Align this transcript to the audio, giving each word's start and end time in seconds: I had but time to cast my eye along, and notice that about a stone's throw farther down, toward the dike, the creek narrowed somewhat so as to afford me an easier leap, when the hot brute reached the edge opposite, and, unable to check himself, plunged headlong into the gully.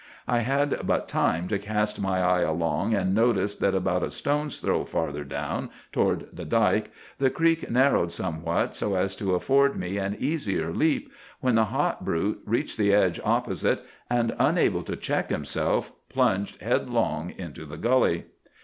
I 0.27 0.39
had 0.39 0.87
but 0.87 1.07
time 1.07 1.47
to 1.49 1.59
cast 1.59 2.01
my 2.01 2.23
eye 2.23 2.41
along, 2.41 2.95
and 2.95 3.13
notice 3.13 3.53
that 3.53 3.75
about 3.75 4.01
a 4.01 4.09
stone's 4.09 4.59
throw 4.59 4.83
farther 4.83 5.23
down, 5.23 5.69
toward 5.91 6.25
the 6.35 6.43
dike, 6.43 6.89
the 7.19 7.29
creek 7.29 7.69
narrowed 7.69 8.11
somewhat 8.11 8.75
so 8.75 8.95
as 8.95 9.15
to 9.17 9.35
afford 9.35 9.75
me 9.77 9.99
an 9.99 10.15
easier 10.17 10.73
leap, 10.73 11.11
when 11.39 11.53
the 11.53 11.65
hot 11.65 12.03
brute 12.03 12.41
reached 12.47 12.79
the 12.79 12.91
edge 12.91 13.19
opposite, 13.23 13.85
and, 14.09 14.35
unable 14.39 14.81
to 14.81 14.95
check 14.95 15.29
himself, 15.29 15.91
plunged 16.09 16.59
headlong 16.61 17.31
into 17.37 17.67
the 17.67 17.77
gully. 17.77 18.25